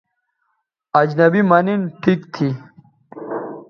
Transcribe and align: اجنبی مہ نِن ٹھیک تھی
اجنبی 0.99 1.41
مہ 1.49 1.59
نِن 1.65 1.81
ٹھیک 2.01 2.19
تھی 2.33 2.47